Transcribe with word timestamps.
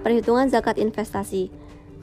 Perhitungan 0.00 0.48
zakat 0.48 0.80
investasi. 0.80 1.52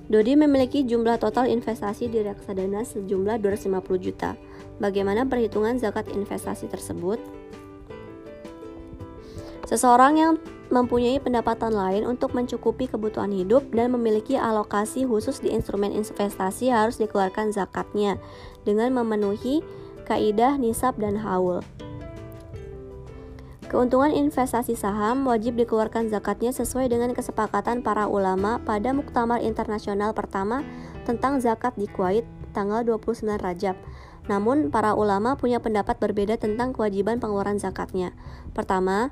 Dodi 0.08 0.40
memiliki 0.40 0.85
jumlah 0.88 1.19
total 1.19 1.51
investasi 1.51 2.08
di 2.08 2.23
reksadana 2.23 2.85
sejumlah 2.85 3.42
250 3.43 3.98
juta. 4.00 4.39
Bagaimana 4.77 5.25
perhitungan 5.25 5.75
zakat 5.82 6.07
investasi 6.14 6.69
tersebut? 6.71 7.19
Seseorang 9.68 10.14
yang 10.16 10.34
mempunyai 10.71 11.20
pendapatan 11.20 11.75
lain 11.75 12.07
untuk 12.07 12.32
mencukupi 12.32 12.88
kebutuhan 12.88 13.36
hidup 13.36 13.68
dan 13.75 13.91
memiliki 13.91 14.39
alokasi 14.39 15.04
khusus 15.04 15.43
di 15.43 15.52
instrumen 15.52 15.91
investasi 15.91 16.71
harus 16.71 17.02
dikeluarkan 17.02 17.52
zakatnya 17.52 18.16
dengan 18.64 18.95
memenuhi 18.95 19.59
kaidah 20.07 20.55
nisab 20.55 20.95
dan 21.02 21.20
haul. 21.20 21.59
Keuntungan 23.68 24.15
investasi 24.15 24.79
saham 24.79 25.27
wajib 25.27 25.59
dikeluarkan 25.59 26.08
zakatnya 26.08 26.55
sesuai 26.55 26.88
dengan 26.88 27.12
kesepakatan 27.12 27.84
para 27.84 28.08
ulama 28.08 28.63
pada 28.63 28.95
Muktamar 28.95 29.44
Internasional 29.44 30.16
pertama 30.16 30.63
tentang 31.03 31.44
zakat 31.44 31.75
di 31.75 31.91
Kuwait 31.91 32.23
tanggal 32.55 32.88
29 32.88 33.27
Rajab. 33.35 33.75
Namun, 34.31 34.72
para 34.72 34.95
ulama 34.95 35.35
punya 35.35 35.59
pendapat 35.59 35.99
berbeda 35.99 36.39
tentang 36.39 36.72
kewajiban 36.72 37.20
pengeluaran 37.20 37.59
zakatnya. 37.59 38.16
Pertama, 38.55 39.11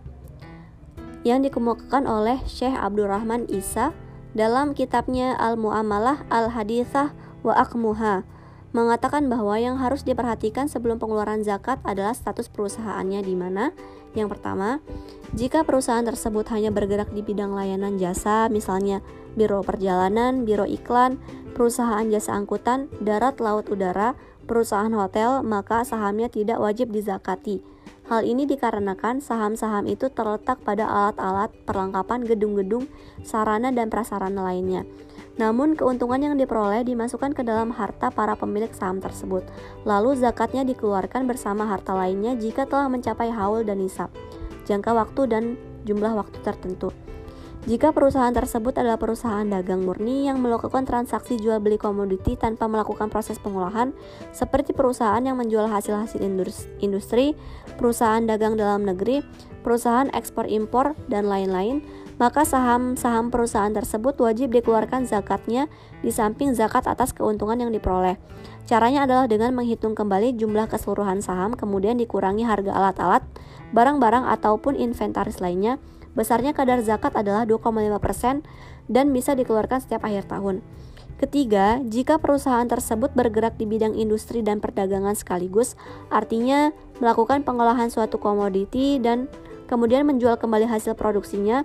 yang 1.28 1.44
dikemukakan 1.44 2.08
oleh 2.08 2.40
Syekh 2.48 2.80
Abdurrahman 2.80 3.52
Isa 3.52 3.92
dalam 4.32 4.72
kitabnya 4.72 5.36
Al-Mu'amalah 5.36 6.32
Al-Hadithah 6.32 7.12
wa 7.44 7.54
Akmuha 7.60 8.24
mengatakan 8.76 9.32
bahwa 9.32 9.56
yang 9.56 9.80
harus 9.80 10.04
diperhatikan 10.04 10.68
sebelum 10.68 11.00
pengeluaran 11.00 11.48
zakat 11.48 11.80
adalah 11.88 12.12
status 12.12 12.52
perusahaannya 12.52 13.24
di 13.24 13.32
mana. 13.32 13.72
Yang 14.12 14.36
pertama, 14.36 14.84
jika 15.32 15.64
perusahaan 15.64 16.04
tersebut 16.04 16.44
hanya 16.52 16.76
bergerak 16.76 17.08
di 17.16 17.24
bidang 17.24 17.56
layanan 17.56 17.96
jasa, 17.96 18.52
misalnya 18.52 19.00
biro 19.40 19.64
perjalanan, 19.64 20.44
biro 20.44 20.68
iklan, 20.68 21.16
perusahaan 21.56 22.04
jasa 22.12 22.36
angkutan, 22.36 22.92
darat, 23.00 23.40
laut, 23.40 23.72
udara, 23.72 24.20
perusahaan 24.46 24.94
hotel, 24.94 25.42
maka 25.42 25.82
sahamnya 25.84 26.30
tidak 26.30 26.62
wajib 26.62 26.94
dizakati. 26.94 27.66
Hal 28.06 28.22
ini 28.22 28.46
dikarenakan 28.46 29.18
saham-saham 29.18 29.90
itu 29.90 30.14
terletak 30.14 30.62
pada 30.62 30.86
alat-alat, 30.86 31.50
perlengkapan, 31.66 32.22
gedung-gedung, 32.22 32.86
sarana, 33.26 33.74
dan 33.74 33.90
prasarana 33.90 34.46
lainnya. 34.46 34.86
Namun 35.42 35.74
keuntungan 35.74 36.22
yang 36.22 36.38
diperoleh 36.38 36.86
dimasukkan 36.86 37.34
ke 37.34 37.42
dalam 37.42 37.74
harta 37.74 38.14
para 38.14 38.38
pemilik 38.38 38.70
saham 38.72 39.02
tersebut. 39.02 39.44
Lalu 39.84 40.22
zakatnya 40.22 40.62
dikeluarkan 40.64 41.26
bersama 41.26 41.66
harta 41.66 41.98
lainnya 41.98 42.38
jika 42.38 42.70
telah 42.70 42.88
mencapai 42.88 43.34
haul 43.34 43.66
dan 43.66 43.82
nisab, 43.82 44.14
jangka 44.70 44.96
waktu 44.96 45.22
dan 45.26 45.44
jumlah 45.84 46.14
waktu 46.14 46.38
tertentu. 46.46 46.94
Jika 47.66 47.98
perusahaan 47.98 48.30
tersebut 48.30 48.78
adalah 48.78 49.02
perusahaan 49.02 49.42
dagang 49.42 49.90
murni 49.90 50.30
yang 50.30 50.38
melakukan 50.38 50.86
transaksi 50.86 51.42
jual 51.42 51.58
beli 51.58 51.82
komoditi 51.82 52.38
tanpa 52.38 52.70
melakukan 52.70 53.10
proses 53.10 53.42
pengolahan, 53.42 53.90
seperti 54.30 54.70
perusahaan 54.70 55.18
yang 55.26 55.34
menjual 55.42 55.66
hasil-hasil 55.66 56.22
industri, 56.78 57.34
perusahaan 57.74 58.22
dagang 58.22 58.54
dalam 58.54 58.86
negeri, 58.86 59.26
perusahaan 59.66 60.14
ekspor 60.14 60.46
impor, 60.46 60.94
dan 61.10 61.26
lain-lain, 61.26 61.82
maka 62.22 62.46
saham-saham 62.46 63.34
perusahaan 63.34 63.74
tersebut 63.74 64.14
wajib 64.22 64.54
dikeluarkan 64.54 65.10
zakatnya 65.10 65.66
di 66.06 66.14
samping 66.14 66.54
zakat 66.54 66.86
atas 66.86 67.18
keuntungan 67.18 67.58
yang 67.58 67.74
diperoleh. 67.74 68.22
Caranya 68.70 69.10
adalah 69.10 69.26
dengan 69.26 69.58
menghitung 69.58 69.98
kembali 69.98 70.38
jumlah 70.38 70.70
keseluruhan 70.70 71.26
saham, 71.26 71.58
kemudian 71.58 71.98
dikurangi 71.98 72.46
harga 72.46 72.78
alat-alat, 72.78 73.26
barang-barang 73.74 74.30
ataupun 74.38 74.78
inventaris 74.78 75.42
lainnya. 75.42 75.82
Besarnya 76.16 76.56
kadar 76.56 76.80
zakat 76.82 77.14
adalah 77.14 77.44
2,5% 77.44 78.42
dan 78.88 79.06
bisa 79.12 79.36
dikeluarkan 79.36 79.84
setiap 79.84 80.08
akhir 80.08 80.32
tahun. 80.32 80.64
Ketiga, 81.16 81.80
jika 81.88 82.20
perusahaan 82.20 82.68
tersebut 82.68 83.16
bergerak 83.16 83.56
di 83.56 83.64
bidang 83.64 83.96
industri 83.96 84.44
dan 84.44 84.60
perdagangan 84.60 85.16
sekaligus, 85.16 85.80
artinya 86.12 86.76
melakukan 87.00 87.48
pengolahan 87.48 87.88
suatu 87.88 88.20
komoditi 88.20 89.00
dan 89.00 89.32
kemudian 89.72 90.04
menjual 90.04 90.36
kembali 90.36 90.68
hasil 90.68 90.96
produksinya, 91.00 91.64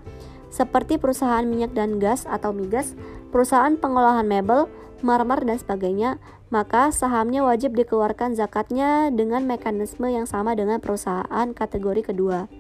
seperti 0.55 1.03
perusahaan 1.03 1.43
minyak 1.43 1.75
dan 1.75 1.99
gas 1.99 2.31
atau 2.31 2.55
migas, 2.55 2.95
perusahaan 3.35 3.75
pengolahan 3.75 4.27
mebel, 4.27 4.71
marmer, 5.03 5.43
dan 5.43 5.59
sebagainya, 5.59 6.23
maka 6.51 6.95
sahamnya 6.95 7.43
wajib 7.43 7.75
dikeluarkan 7.75 8.39
zakatnya 8.39 9.11
dengan 9.15 9.47
mekanisme 9.47 10.11
yang 10.11 10.31
sama 10.31 10.55
dengan 10.55 10.79
perusahaan 10.79 11.55
kategori 11.55 12.11
kedua. 12.11 12.60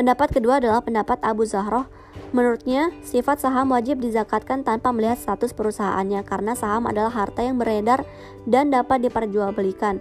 Pendapat 0.00 0.32
kedua 0.32 0.64
adalah 0.64 0.80
pendapat 0.80 1.20
Abu 1.20 1.44
Zahroh. 1.44 1.84
Menurutnya, 2.32 2.88
sifat 3.04 3.44
saham 3.44 3.76
wajib 3.76 4.00
dizakatkan 4.00 4.64
tanpa 4.64 4.96
melihat 4.96 5.20
status 5.20 5.52
perusahaannya 5.52 6.24
karena 6.24 6.56
saham 6.56 6.88
adalah 6.88 7.12
harta 7.12 7.44
yang 7.44 7.60
beredar 7.60 8.08
dan 8.48 8.72
dapat 8.72 9.04
diperjualbelikan 9.04 10.00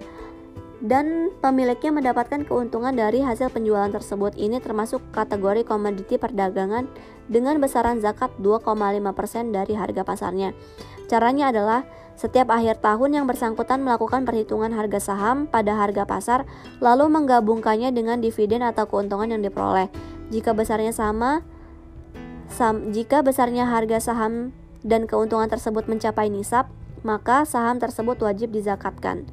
dan 0.79 1.35
pemiliknya 1.43 1.91
mendapatkan 1.91 2.47
keuntungan 2.47 2.95
dari 2.95 3.19
hasil 3.19 3.51
penjualan 3.51 3.91
tersebut. 3.91 4.35
Ini 4.39 4.63
termasuk 4.63 5.03
kategori 5.11 5.67
komoditi 5.67 6.15
perdagangan 6.15 6.87
dengan 7.27 7.59
besaran 7.59 7.99
zakat 7.99 8.31
2,5% 8.39 9.51
dari 9.51 9.75
harga 9.75 10.01
pasarnya. 10.07 10.55
Caranya 11.11 11.51
adalah 11.51 11.83
setiap 12.19 12.51
akhir 12.51 12.83
tahun 12.83 13.15
yang 13.15 13.25
bersangkutan 13.31 13.79
melakukan 13.79 14.27
perhitungan 14.27 14.75
harga 14.75 14.99
saham 14.99 15.47
pada 15.47 15.75
harga 15.79 16.03
pasar 16.03 16.43
lalu 16.83 17.07
menggabungkannya 17.07 17.95
dengan 17.95 18.19
dividen 18.19 18.59
atau 18.59 18.87
keuntungan 18.91 19.31
yang 19.31 19.39
diperoleh. 19.39 19.87
Jika 20.27 20.51
besarnya 20.51 20.91
sama, 20.91 21.47
sam, 22.51 22.91
jika 22.91 23.23
besarnya 23.23 23.71
harga 23.71 24.11
saham 24.11 24.51
dan 24.83 25.07
keuntungan 25.07 25.47
tersebut 25.47 25.87
mencapai 25.87 26.27
nisab, 26.27 26.67
maka 27.07 27.47
saham 27.47 27.79
tersebut 27.79 28.19
wajib 28.19 28.51
dizakatkan. 28.51 29.23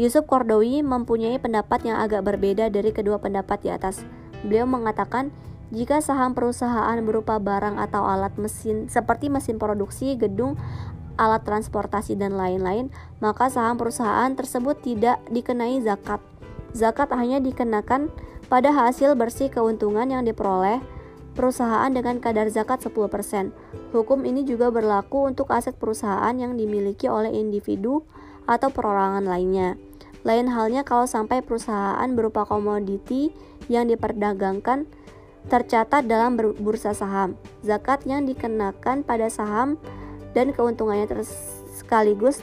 Yusuf 0.00 0.24
Kordowi 0.24 0.80
mempunyai 0.80 1.36
pendapat 1.36 1.84
yang 1.84 2.00
agak 2.00 2.24
berbeda 2.24 2.72
dari 2.72 2.96
kedua 2.96 3.20
pendapat 3.20 3.60
di 3.60 3.68
atas. 3.68 4.00
Beliau 4.40 4.64
mengatakan, 4.64 5.28
jika 5.68 6.00
saham 6.00 6.32
perusahaan 6.32 6.96
berupa 7.04 7.36
barang 7.36 7.76
atau 7.76 8.04
alat 8.04 8.32
mesin 8.40 8.88
seperti 8.88 9.28
mesin 9.28 9.60
produksi, 9.60 10.16
gedung, 10.16 10.56
alat 11.20 11.44
transportasi, 11.44 12.16
dan 12.16 12.36
lain-lain, 12.40 12.88
maka 13.20 13.52
saham 13.52 13.76
perusahaan 13.76 14.32
tersebut 14.32 14.80
tidak 14.80 15.20
dikenai 15.28 15.80
zakat. 15.84 16.20
Zakat 16.72 17.12
hanya 17.12 17.40
dikenakan 17.40 18.08
pada 18.48 18.72
hasil 18.72 19.12
bersih 19.16 19.52
keuntungan 19.52 20.08
yang 20.08 20.24
diperoleh 20.24 20.80
perusahaan 21.32 21.88
dengan 21.88 22.20
kadar 22.20 22.48
zakat 22.48 22.84
10%. 22.84 23.52
Hukum 23.92 24.24
ini 24.24 24.44
juga 24.44 24.68
berlaku 24.68 25.28
untuk 25.28 25.52
aset 25.52 25.76
perusahaan 25.76 26.32
yang 26.36 26.56
dimiliki 26.56 27.08
oleh 27.08 27.32
individu 27.32 28.04
atau 28.46 28.68
perorangan 28.70 29.24
lainnya. 29.24 29.78
Lain 30.22 30.46
halnya 30.46 30.86
kalau 30.86 31.06
sampai 31.06 31.42
perusahaan 31.42 32.06
berupa 32.14 32.46
komoditi 32.46 33.34
yang 33.66 33.90
diperdagangkan 33.90 34.86
tercatat 35.50 36.06
dalam 36.06 36.38
bursa 36.38 36.94
saham. 36.94 37.34
Zakat 37.66 38.06
yang 38.06 38.22
dikenakan 38.30 39.02
pada 39.02 39.26
saham 39.26 39.74
dan 40.32 40.54
keuntungannya 40.54 41.10
sekaligus 41.74 42.40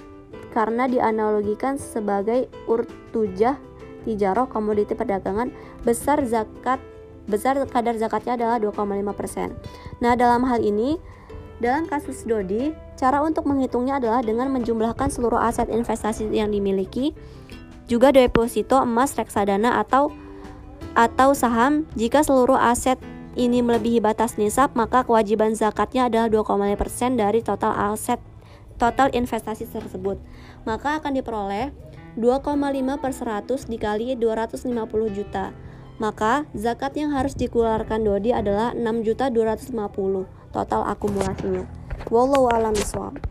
karena 0.52 0.92
dianalogikan 0.92 1.80
sebagai 1.80 2.52
urtujah 2.68 3.56
tijaroh 4.04 4.50
komoditi 4.50 4.98
perdagangan 4.98 5.54
besar 5.86 6.24
zakat 6.26 6.82
besar 7.30 7.62
kadar 7.70 7.94
zakatnya 7.96 8.34
adalah 8.36 8.58
2,5%. 8.58 9.54
Nah, 10.02 10.18
dalam 10.18 10.50
hal 10.50 10.66
ini 10.66 10.98
dalam 11.60 11.86
kasus 11.92 12.24
Dodi, 12.24 12.72
cara 12.96 13.20
untuk 13.20 13.44
menghitungnya 13.44 14.00
adalah 14.00 14.24
dengan 14.24 14.48
menjumlahkan 14.56 15.12
seluruh 15.12 15.40
aset 15.44 15.68
investasi 15.68 16.32
yang 16.32 16.56
dimiliki, 16.56 17.12
juga 17.92 18.16
deposito 18.16 18.80
emas 18.80 19.12
reksadana 19.20 19.84
atau 19.84 20.16
atau 20.96 21.36
saham. 21.36 21.84
Jika 22.00 22.24
seluruh 22.24 22.56
aset 22.56 22.96
ini 23.36 23.60
melebihi 23.60 24.00
batas 24.00 24.40
nisab, 24.40 24.72
maka 24.74 25.04
kewajiban 25.04 25.52
zakatnya 25.52 26.08
adalah 26.08 26.32
2,5% 26.32 27.20
dari 27.20 27.44
total 27.44 27.76
aset 27.92 28.24
total 28.80 29.12
investasi 29.12 29.68
tersebut. 29.68 30.16
Maka 30.64 31.04
akan 31.04 31.20
diperoleh 31.20 31.76
2,5 32.16 33.04
per 33.04 33.12
100 33.12 33.68
dikali 33.68 34.16
250 34.16 34.72
juta. 35.12 35.52
Maka 36.00 36.48
zakat 36.56 36.96
yang 36.96 37.12
harus 37.12 37.36
dikeluarkan 37.36 38.08
Dodi 38.08 38.32
adalah 38.32 38.72
6.250 38.72 40.39
total 40.50 40.82
akumulasinya. 40.90 41.64
Wallahu 42.10 42.50
a'lam 42.50 42.74
bishawab. 42.74 43.29